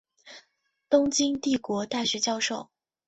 [0.89, 2.69] 东京帝国大学教授。